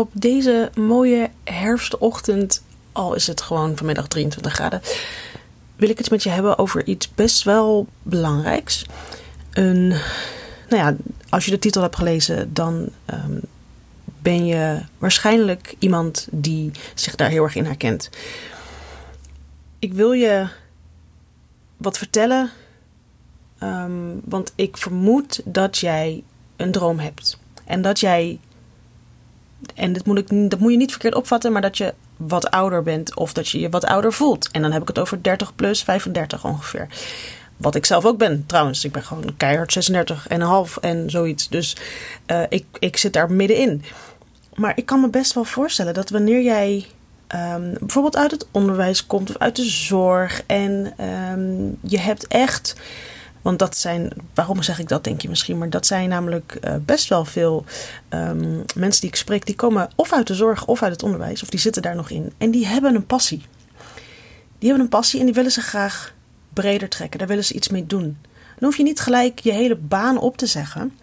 [0.00, 4.82] op deze mooie herfstochtend, al is het gewoon vanmiddag 23 graden,
[5.76, 8.86] wil ik het met je hebben over iets best wel belangrijks.
[9.50, 9.88] Een,
[10.68, 10.96] nou ja,
[11.28, 13.38] als je de titel hebt gelezen, dan ehm,
[14.22, 18.10] ben je waarschijnlijk iemand die zich daar heel erg in herkent.
[19.78, 20.48] Ik wil je
[21.76, 22.50] wat vertellen,
[23.58, 23.92] ehm,
[24.24, 26.22] want ik vermoed dat jij
[26.56, 27.38] een droom hebt.
[27.64, 28.38] En dat jij,
[29.74, 32.82] en dit moet ik, dat moet je niet verkeerd opvatten, maar dat je wat ouder
[32.82, 34.50] bent of dat je je wat ouder voelt.
[34.50, 36.88] En dan heb ik het over 30 plus 35 ongeveer.
[37.56, 38.84] Wat ik zelf ook ben trouwens.
[38.84, 41.48] Ik ben gewoon keihard 36 en een half en zoiets.
[41.48, 41.76] Dus
[42.26, 43.82] uh, ik, ik zit daar middenin.
[44.54, 46.86] Maar ik kan me best wel voorstellen dat wanneer jij
[47.34, 50.94] um, bijvoorbeeld uit het onderwijs komt of uit de zorg en
[51.32, 52.76] um, je hebt echt.
[53.42, 56.74] Want dat zijn, waarom zeg ik dat, denk je misschien, maar dat zijn namelijk uh,
[56.84, 57.64] best wel veel
[58.10, 61.42] um, mensen die ik spreek, die komen of uit de zorg of uit het onderwijs,
[61.42, 62.32] of die zitten daar nog in.
[62.38, 63.42] En die hebben een passie.
[64.58, 66.14] Die hebben een passie en die willen ze graag
[66.52, 67.18] breder trekken.
[67.18, 68.18] Daar willen ze iets mee doen.
[68.58, 70.98] Dan hoef je niet gelijk je hele baan op te zeggen.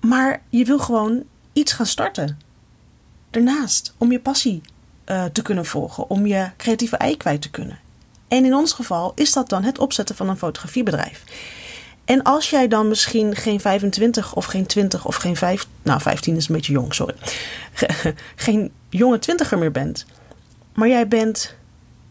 [0.00, 2.38] Maar je wil gewoon iets gaan starten.
[3.30, 4.60] Daarnaast, om je passie
[5.06, 7.78] uh, te kunnen volgen, om je creatieve ei kwijt te kunnen.
[8.32, 11.22] En in ons geval is dat dan het opzetten van een fotografiebedrijf.
[12.04, 16.36] En als jij dan misschien geen 25 of geen 20 of geen 5, nou 15
[16.36, 17.14] is een beetje jong, sorry.
[18.36, 20.06] geen jonge twintiger meer bent,
[20.74, 21.54] maar jij bent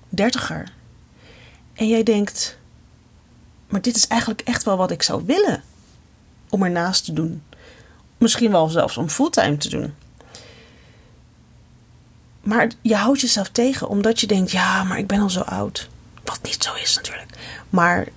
[0.09, 0.71] dertiger.
[1.73, 2.57] En jij denkt,
[3.69, 5.63] maar dit is eigenlijk echt wel wat ik zou willen
[6.49, 7.43] om ernaast te doen.
[8.17, 9.93] Misschien wel zelfs om fulltime te doen.
[12.41, 15.89] Maar je houdt jezelf tegen omdat je denkt: ja, maar ik ben al zo oud.
[16.31, 17.29] Wat niet zo is natuurlijk.
[17.69, 18.07] Maar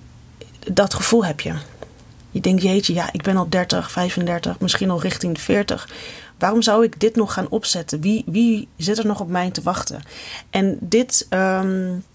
[0.71, 1.53] dat gevoel heb je.
[2.31, 5.89] Je denkt: jeetje, ja, ik ben al 30, 35, misschien al richting de 40.
[6.37, 8.01] Waarom zou ik dit nog gaan opzetten?
[8.01, 10.03] Wie, wie zit er nog op mij te wachten?
[10.49, 12.05] En dit um,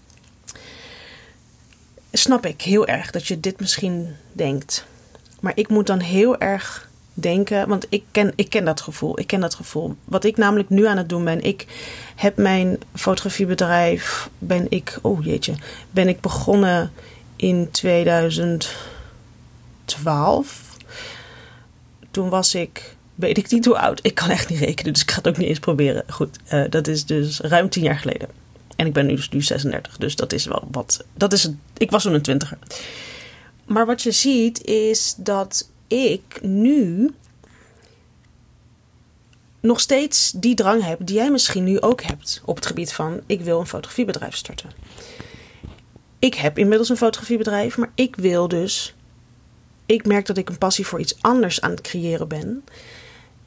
[2.11, 4.85] snap ik heel erg dat je dit misschien denkt.
[5.39, 7.67] Maar ik moet dan heel erg denken.
[7.67, 9.19] Want ik ken, ik ken dat gevoel.
[9.19, 9.95] Ik ken dat gevoel.
[10.05, 11.43] Wat ik namelijk nu aan het doen ben.
[11.43, 11.65] Ik
[12.15, 14.29] heb mijn fotografiebedrijf.
[14.37, 14.99] Ben ik.
[15.01, 15.55] Oh jeetje.
[15.91, 16.91] Ben ik begonnen
[17.35, 20.69] in 2012.
[22.11, 22.95] Toen was ik.
[23.15, 23.99] Weet ik niet hoe oud.
[24.03, 24.93] Ik kan echt niet rekenen.
[24.93, 26.03] Dus ik ga het ook niet eens proberen.
[26.07, 26.37] Goed.
[26.53, 28.29] Uh, dat is dus ruim tien jaar geleden.
[28.75, 29.97] En ik ben nu, dus nu 36.
[29.97, 31.05] Dus dat is wel wat.
[31.13, 32.57] Dat is ik was toen een twintiger.
[33.65, 37.11] Maar wat je ziet is dat ik nu
[39.59, 43.21] nog steeds die drang heb die jij misschien nu ook hebt op het gebied van
[43.25, 44.69] ik wil een fotografiebedrijf starten.
[46.19, 48.95] Ik heb inmiddels een fotografiebedrijf, maar ik wil dus.
[49.85, 52.63] Ik merk dat ik een passie voor iets anders aan het creëren ben.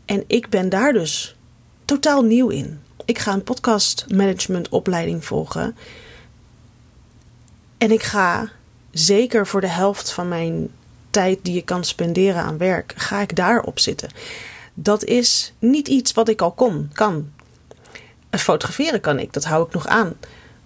[0.05, 1.37] En ik ben daar dus
[1.85, 2.81] totaal nieuw in.
[3.05, 5.77] Ik ga een podcast management opleiding volgen.
[7.79, 8.51] En ik ga
[8.91, 10.71] zeker voor de helft van mijn
[11.15, 14.11] tijd die je kan spenderen aan werk, ga ik daarop zitten.
[14.75, 17.33] Dat is niet iets wat ik al kon, kan.
[18.31, 20.15] Fotograferen kan ik, dat hou ik nog aan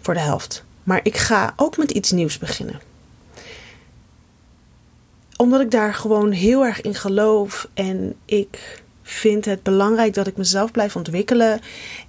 [0.01, 0.65] voor de helft.
[0.83, 2.81] Maar ik ga ook met iets nieuws beginnen.
[5.37, 10.37] Omdat ik daar gewoon heel erg in geloof en ik vind het belangrijk dat ik
[10.37, 11.61] mezelf blijf ontwikkelen.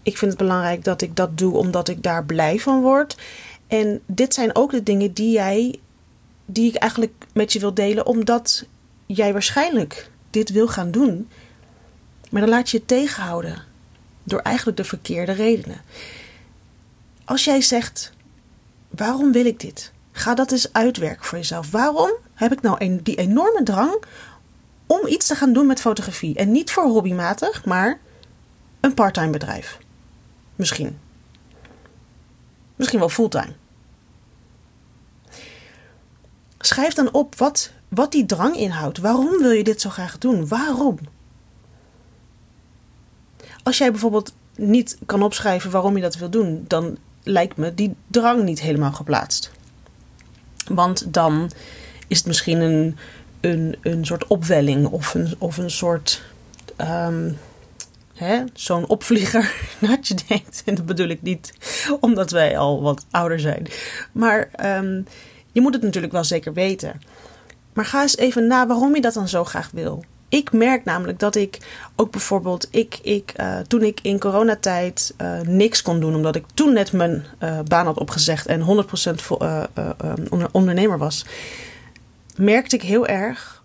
[0.04, 3.18] Ik vind het belangrijk dat ik dat doe omdat ik daar blij van word.
[3.68, 5.80] En dit zijn ook de dingen die jij
[6.52, 8.66] die ik eigenlijk met je wil delen, omdat
[9.06, 11.30] jij waarschijnlijk dit wil gaan doen.
[12.30, 13.64] Maar dan laat je je tegenhouden
[14.24, 15.82] door eigenlijk de verkeerde redenen.
[17.26, 18.12] Als jij zegt:
[18.90, 19.92] waarom wil ik dit?
[20.12, 21.72] Ga dat eens uitwerken voor jezelf.
[21.72, 24.04] Waarom heb ik nou die enorme drang
[24.86, 26.36] om iets te gaan doen met fotografie?
[26.36, 28.00] En niet voor hobbymatig, maar
[28.80, 29.78] een parttime bedrijf.
[30.56, 31.00] Misschien.
[32.76, 33.54] Misschien wel fulltime.
[36.60, 38.98] Schrijf dan op wat, wat die drang inhoudt.
[38.98, 40.48] Waarom wil je dit zo graag doen?
[40.48, 40.98] Waarom?
[43.64, 47.96] Als jij bijvoorbeeld niet kan opschrijven waarom je dat wil doen, dan lijkt me die
[48.08, 49.52] drang niet helemaal geplaatst.
[50.68, 51.52] Want dan
[52.08, 52.98] is het misschien een,
[53.42, 56.22] een, een soort opwelling of een, of een soort.
[56.78, 57.38] Um,
[58.54, 60.62] zo'n opvlieger dat je denkt.
[60.66, 61.54] En dat bedoel ik niet
[62.00, 63.68] omdat wij al wat ouder zijn.
[64.12, 65.06] Maar um,
[65.52, 67.02] je moet het natuurlijk wel zeker weten.
[67.74, 70.04] Maar ga eens even na waarom je dat dan zo graag wil.
[70.30, 71.58] Ik merk namelijk dat ik
[71.96, 76.46] ook bijvoorbeeld, ik, ik, uh, toen ik in coronatijd uh, niks kon doen, omdat ik
[76.54, 79.38] toen net mijn uh, baan had opgezegd en 100% vo,
[80.52, 81.26] ondernemer was,
[82.36, 83.64] merkte ik heel erg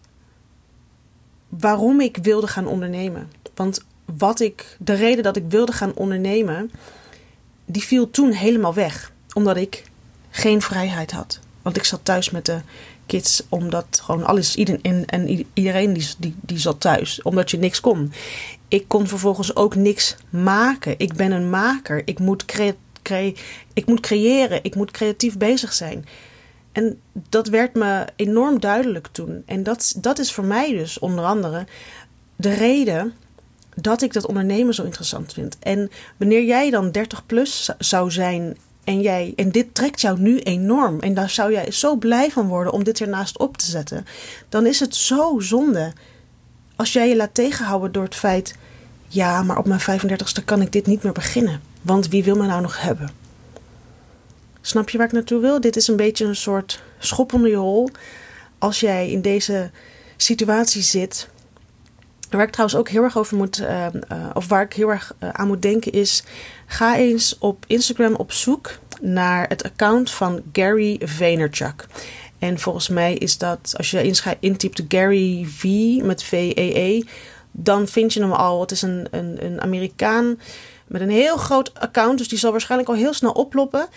[1.49, 3.31] waarom ik wilde gaan ondernemen.
[3.55, 6.71] Want wat ik, de reden dat ik wilde gaan ondernemen,
[7.65, 9.13] die viel toen helemaal weg.
[9.33, 9.85] Omdat ik
[10.31, 11.41] geen vrijheid had.
[11.65, 12.61] Want ik zat thuis met de
[13.07, 17.81] kids, omdat gewoon alles, iedereen, en iedereen die, die, die zat thuis, omdat je niks
[17.81, 18.13] kon.
[18.69, 20.95] Ik kon vervolgens ook niks maken.
[20.99, 22.03] Ik ben een maker.
[22.05, 22.45] Ik moet,
[23.73, 24.59] ik moet creëren.
[24.63, 26.07] Ik moet creatief bezig zijn.
[26.73, 29.43] En dat werd me enorm duidelijk toen.
[29.47, 31.67] En dat, dat is voor mij dus onder andere
[32.37, 33.15] de reden
[33.75, 35.59] dat ik dat ondernemen zo interessant vind.
[35.59, 40.39] En wanneer jij dan 30 plus zou zijn en, jij, en dit trekt jou nu
[40.39, 44.07] enorm en daar zou jij zo blij van worden om dit ernaast op te zetten,
[44.49, 45.93] dan is het zo zonde
[46.77, 48.55] als jij je laat tegenhouden door het feit:
[49.09, 52.47] ja, maar op mijn 35ste kan ik dit niet meer beginnen, want wie wil me
[52.47, 53.11] nou nog hebben?
[54.61, 55.61] Snap je waar ik naartoe wil?
[55.61, 57.91] Dit is een beetje een soort schop onder je hol.
[58.59, 59.71] Als jij in deze
[60.17, 61.29] situatie zit.
[62.37, 63.87] Waar ik trouwens ook heel erg over moet, uh,
[64.35, 66.25] of waar ik heel erg uh, aan moet denken, is:
[66.67, 71.87] ga eens op Instagram op zoek naar het account van Gary Vaynerchuk.
[72.39, 75.65] En volgens mij is dat, als je intypt Gary V
[76.03, 77.03] met V-E-E, -E,
[77.51, 78.61] dan vind je hem al.
[78.61, 80.41] Het is een, een, een Amerikaan
[80.87, 83.89] met een heel groot account, dus die zal waarschijnlijk al heel snel oploppen.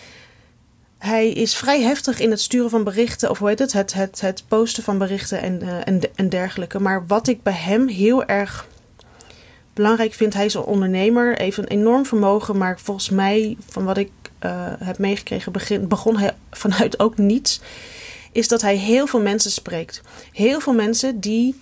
[0.98, 4.20] Hij is vrij heftig in het sturen van berichten, of hoe heet het, het, het,
[4.20, 6.80] het posten van berichten en, uh, en, en dergelijke.
[6.80, 8.66] Maar wat ik bij hem heel erg
[9.72, 13.96] belangrijk vind, hij is een ondernemer, heeft een enorm vermogen, maar volgens mij, van wat
[13.96, 14.10] ik
[14.44, 17.60] uh, heb meegekregen, begin, begon hij vanuit ook niets,
[18.32, 20.02] is dat hij heel veel mensen spreekt.
[20.32, 21.60] Heel veel mensen die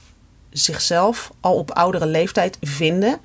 [0.50, 3.18] zichzelf al op oudere leeftijd vinden.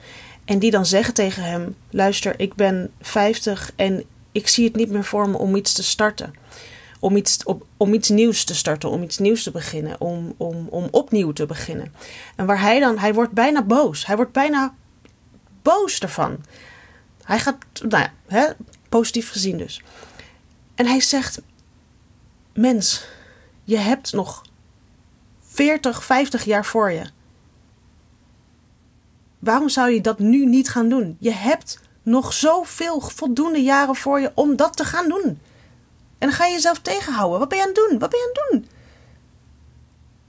[0.45, 4.89] En die dan zeggen tegen hem: Luister, ik ben 50 en ik zie het niet
[4.89, 6.33] meer voor me om iets te starten.
[6.99, 7.43] Om iets,
[7.77, 11.45] om iets nieuws te starten, om iets nieuws te beginnen, om, om, om opnieuw te
[11.45, 11.93] beginnen.
[12.35, 14.05] En waar hij dan, hij wordt bijna boos.
[14.05, 14.75] Hij wordt bijna
[15.61, 16.37] boos ervan.
[17.23, 18.51] Hij gaat, nou ja, hè,
[18.89, 19.81] positief gezien dus.
[20.75, 21.41] En hij zegt:
[22.53, 23.05] Mens,
[23.63, 24.45] je hebt nog
[25.41, 27.03] 40, 50 jaar voor je.
[29.39, 31.17] Waarom zou je dat nu niet gaan doen?
[31.19, 35.39] Je hebt nog zoveel voldoende jaren voor je om dat te gaan doen.
[36.17, 37.39] En dan ga je jezelf tegenhouden.
[37.39, 37.99] Wat ben je aan het doen?
[37.99, 38.79] Wat ben je aan het doen?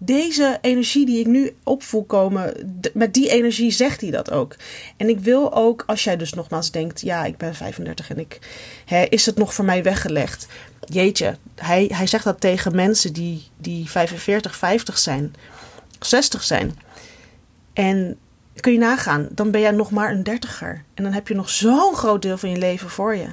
[0.05, 4.57] Deze energie die ik nu opvoel komen, met die energie zegt hij dat ook.
[4.97, 8.39] En ik wil ook, als jij dus nogmaals denkt, ja, ik ben 35 en ik,
[8.85, 10.47] hè, is het nog voor mij weggelegd?
[10.85, 15.35] Jeetje, hij, hij zegt dat tegen mensen die, die 45, 50 zijn,
[16.01, 16.79] 60 zijn.
[17.73, 18.19] En
[18.61, 20.85] kun je nagaan, dan ben jij nog maar een dertiger.
[20.95, 23.27] En dan heb je nog zo'n groot deel van je leven voor je.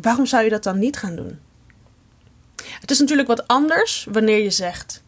[0.00, 1.38] Waarom zou je dat dan niet gaan doen?
[2.80, 5.02] Het is natuurlijk wat anders wanneer je zegt: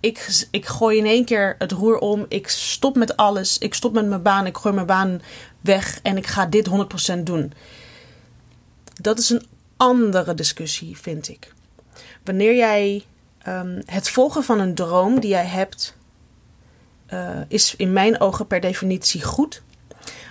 [0.00, 3.92] ik, ik gooi in één keer het roer om, ik stop met alles, ik stop
[3.92, 5.22] met mijn baan, ik gooi mijn baan
[5.60, 6.68] weg en ik ga dit
[7.18, 7.52] 100% doen.
[9.00, 9.46] Dat is een
[9.76, 11.52] andere discussie, vind ik.
[12.24, 13.04] Wanneer jij
[13.48, 15.96] um, het volgen van een droom die jij hebt
[17.12, 19.62] uh, is in mijn ogen per definitie goed.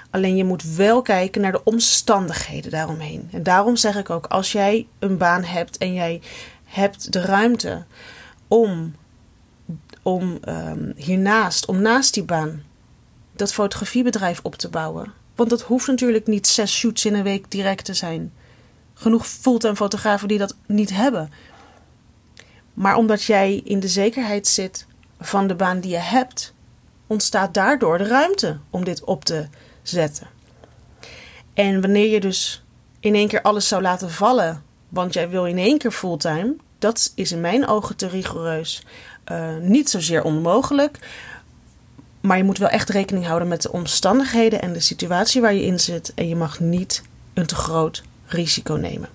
[0.09, 3.29] Alleen je moet wel kijken naar de omstandigheden daaromheen.
[3.31, 6.21] En daarom zeg ik ook, als jij een baan hebt en jij
[6.65, 7.83] hebt de ruimte
[8.47, 8.95] om,
[10.01, 12.63] om um, hiernaast, om naast die baan,
[13.35, 15.13] dat fotografiebedrijf op te bouwen.
[15.35, 18.33] Want dat hoeft natuurlijk niet zes shoots in een week direct te zijn.
[18.93, 21.31] Genoeg fulltime fotografen die dat niet hebben.
[22.73, 24.85] Maar omdat jij in de zekerheid zit
[25.19, 26.53] van de baan die je hebt,
[27.11, 29.47] ontstaat daardoor de ruimte om dit op te
[29.81, 30.27] zetten.
[31.53, 32.63] En wanneer je dus
[32.99, 37.11] in één keer alles zou laten vallen, want jij wil in één keer fulltime, dat
[37.15, 38.85] is in mijn ogen te rigoureus.
[39.31, 40.99] Uh, niet zozeer onmogelijk,
[42.21, 45.65] maar je moet wel echt rekening houden met de omstandigheden en de situatie waar je
[45.65, 46.13] in zit.
[46.13, 47.03] En je mag niet
[47.33, 48.03] een te groot
[48.33, 49.09] risico nemen.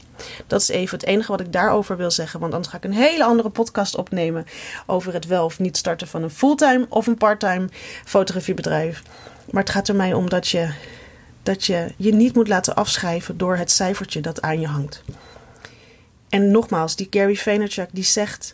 [0.46, 2.40] Dat is even het enige wat ik daarover wil zeggen.
[2.40, 4.46] Want anders ga ik een hele andere podcast opnemen.
[4.86, 7.68] Over het wel of niet starten van een fulltime of een parttime
[8.04, 9.02] fotografiebedrijf.
[9.50, 10.70] Maar het gaat er mij om dat je,
[11.42, 15.02] dat je je niet moet laten afschrijven door het cijfertje dat aan je hangt.
[16.28, 18.52] En nogmaals, die Gary Vaynerchuk die zegt.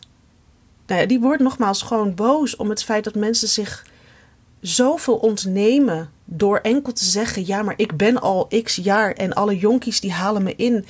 [0.86, 3.84] Nou ja, die wordt nogmaals gewoon boos om het feit dat mensen zich
[4.60, 9.58] zoveel ontnemen door enkel te zeggen: ja, maar ik ben al x jaar en alle
[9.58, 10.86] jonkies die halen me in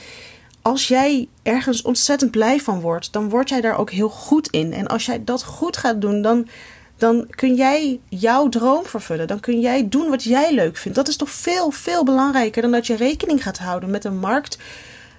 [0.62, 4.72] als jij ergens ontzettend blij van wordt, dan word jij daar ook heel goed in.
[4.72, 6.49] En als jij dat goed gaat doen, dan,
[6.96, 9.26] dan kun jij jouw droom vervullen.
[9.26, 10.96] Dan kun jij doen wat jij leuk vindt.
[10.96, 14.58] Dat is toch veel, veel belangrijker dan dat je rekening gaat houden met een markt.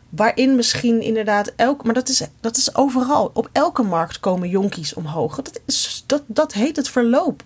[0.10, 1.84] Waarin misschien inderdaad elk.
[1.84, 3.32] Maar dat is, dat is overal.
[3.34, 5.36] Op elke markt komen jonkies omhoog.
[5.36, 7.44] Dat, is, dat, dat heet het verloop.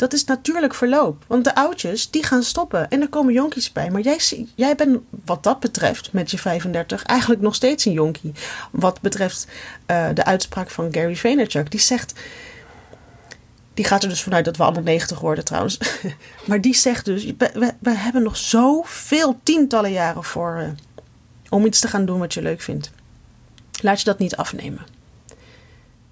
[0.00, 1.24] Dat is natuurlijk verloop.
[1.26, 2.88] Want de oudjes, die gaan stoppen.
[2.90, 3.90] En er komen jonkies bij.
[3.90, 4.20] Maar jij,
[4.54, 8.32] jij bent wat dat betreft, met je 35, eigenlijk nog steeds een jonkie.
[8.70, 9.46] Wat betreft
[9.86, 11.70] uh, de uitspraak van Gary Vaynerchuk.
[11.70, 12.12] Die zegt...
[13.74, 15.78] Die gaat er dus vanuit dat we allemaal 90 worden trouwens.
[16.48, 17.32] maar die zegt dus,
[17.80, 20.58] we, hebben nog zoveel tientallen jaren voor...
[20.60, 20.68] Uh,
[21.48, 22.90] om iets te gaan doen wat je leuk vindt.
[23.80, 24.86] Laat je dat niet afnemen.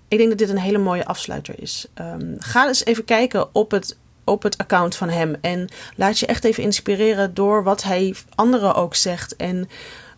[0.09, 1.87] Ik denk dat dit een hele mooie afsluiter is.
[2.01, 5.37] Um, ga eens even kijken op het, op het account van hem.
[5.41, 9.37] En laat je echt even inspireren door wat hij anderen ook zegt.
[9.37, 9.69] En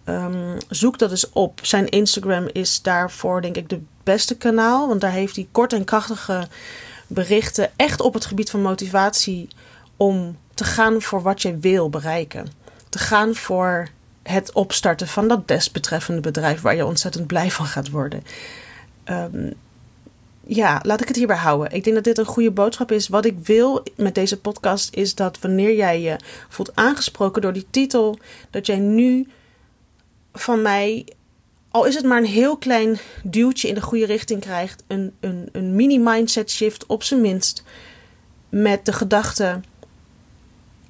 [0.04, 1.60] um, zoek dat eens op.
[1.62, 4.88] Zijn Instagram is daarvoor denk ik de beste kanaal.
[4.88, 6.48] Want daar heeft hij kort en krachtige
[7.06, 7.70] berichten.
[7.76, 9.48] Echt op het gebied van motivatie.
[9.96, 12.46] Om te gaan voor wat je wil bereiken.
[12.88, 13.88] Te gaan voor
[14.22, 18.24] het opstarten van dat desbetreffende bedrijf waar je ontzettend blij van gaat worden.
[19.04, 19.52] Um,
[20.54, 21.72] ja, laat ik het hierbij houden.
[21.72, 23.08] Ik denk dat dit een goede boodschap is.
[23.08, 26.16] Wat ik wil met deze podcast is dat wanneer jij je
[26.48, 28.18] voelt aangesproken door die titel,
[28.50, 29.28] dat jij nu
[30.32, 31.06] van mij,
[31.70, 35.48] al is het maar een heel klein duwtje in de goede richting krijgt, een, een,
[35.52, 37.64] een mini-mindset shift op zijn minst.
[38.48, 39.60] Met de gedachte: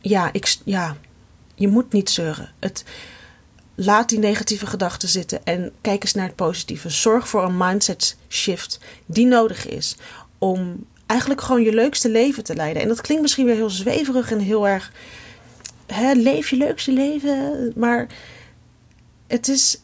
[0.01, 0.97] ja, ik, ja,
[1.55, 2.53] je moet niet zeuren.
[2.59, 2.85] Het,
[3.83, 6.89] Laat die negatieve gedachten zitten en kijk eens naar het positieve.
[6.89, 9.97] Zorg voor een mindset shift die nodig is
[10.39, 12.83] om eigenlijk gewoon je leukste leven te leiden.
[12.83, 14.93] En dat klinkt misschien weer heel zweverig en heel erg.
[15.87, 17.73] Hè, leef je leukste leven.
[17.77, 18.07] Maar
[19.27, 19.81] het is.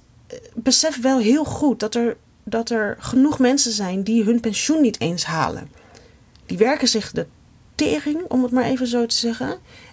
[0.54, 5.00] Besef wel heel goed dat er, dat er genoeg mensen zijn die hun pensioen niet
[5.00, 5.70] eens halen.
[6.46, 7.26] Die werken zich de
[7.74, 9.48] tering, om het maar even zo te zeggen.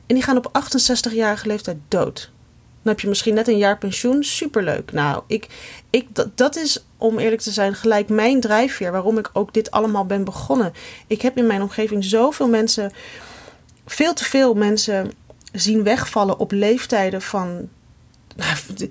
[0.06, 2.33] En die gaan op 68-jarige leeftijd dood.
[2.84, 4.24] Dan heb je misschien net een jaar pensioen.
[4.24, 4.92] Superleuk.
[4.92, 5.48] Nou, ik,
[5.90, 8.92] ik, dat, dat is, om eerlijk te zijn, gelijk mijn drijfveer.
[8.92, 10.74] Waarom ik ook dit allemaal ben begonnen.
[11.08, 12.92] Ik heb in mijn omgeving zoveel mensen,
[13.86, 15.12] veel te veel mensen
[15.52, 17.70] zien wegvallen op leeftijden van.
[18.36, 18.90] Nou, die,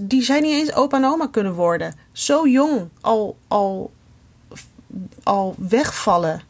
[0.00, 1.94] die zijn niet eens opa en oma kunnen worden.
[2.12, 3.92] Zo jong al, al,
[5.22, 6.42] al wegvallen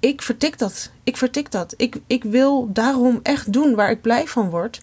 [0.00, 0.90] ik vertik dat.
[1.04, 1.74] Ik vertik dat.
[1.76, 4.80] Ik, ik wil daarom echt doen waar ik blij van word.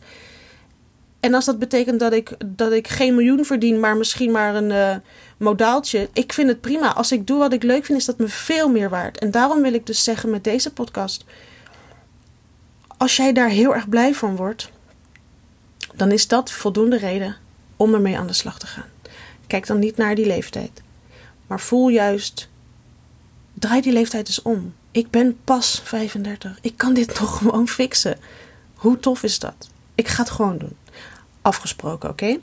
[1.20, 4.70] En als dat betekent dat ik, dat ik geen miljoen verdien, maar misschien maar een
[4.70, 4.96] uh,
[5.38, 6.10] modaaltje.
[6.14, 6.94] Ik vind het prima.
[6.94, 9.18] Als ik doe wat ik leuk vind, is dat me veel meer waard.
[9.18, 11.26] En daarom wil ik dus zeggen met deze podcast.
[12.98, 14.70] Als jij daar heel erg blij van wordt,
[15.96, 17.36] dan is dat voldoende reden
[17.76, 18.90] om ermee aan de slag te gaan.
[19.48, 20.82] Kijk dan niet naar die leeftijd.
[21.48, 22.50] Maar voel juist,
[23.66, 24.74] draai die leeftijd eens om.
[24.92, 26.58] Ik ben pas 35.
[26.62, 28.18] Ik kan dit nog gewoon fixen.
[28.76, 29.70] Hoe tof is dat?
[29.96, 30.76] Ik ga het gewoon doen.
[31.42, 32.40] Afgesproken, oké?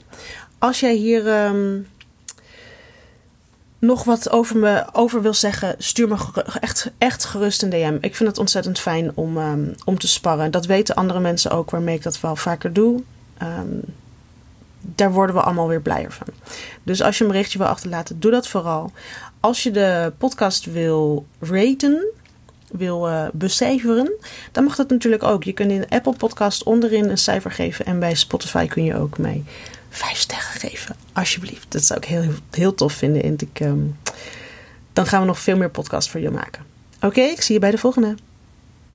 [0.57, 1.79] Als jij hier ehm,
[3.79, 6.17] nog wat over me over wil zeggen, stuur me
[6.59, 7.97] echt, echt gerust een DM.
[8.01, 10.51] Ik vind het ontzettend fijn om, um, om te sparren.
[10.51, 13.03] Dat weten andere mensen ook, waarmee ik dat wel vaker doe.
[13.41, 13.81] Um,
[14.95, 16.27] daar worden we allemaal weer blijer van.
[16.83, 18.91] Dus als je een berichtje wil achterlaten, doe dat vooral.
[19.39, 22.05] Als je de podcast wil raten,
[22.71, 24.11] wil uh, becijferen,
[24.51, 25.43] dan mag dat natuurlijk ook.
[25.43, 27.85] Je kunt in Apple Podcast onderin een cijfer geven.
[27.85, 29.43] En bij Spotify kun je ook mij
[29.89, 30.95] vijf sterren geven.
[31.13, 31.65] Alsjeblieft.
[31.71, 33.23] Dat zou ik heel, heel tof vinden.
[33.23, 33.37] En
[33.67, 33.97] um,
[34.93, 36.65] dan gaan we nog veel meer podcasts voor je maken.
[37.01, 38.15] Oké, ik zie je bij de volgende.